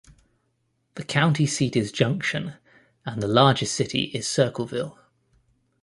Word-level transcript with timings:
The 0.95 1.03
county 1.03 1.45
seat 1.45 1.75
is 1.75 1.91
Junction, 1.91 2.55
and 3.05 3.21
the 3.21 3.27
largest 3.27 3.75
city 3.75 4.05
is 4.05 4.25
Circleville. 4.27 4.97